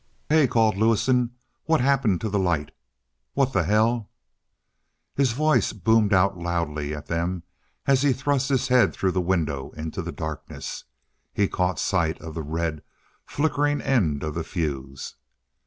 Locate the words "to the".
2.21-2.39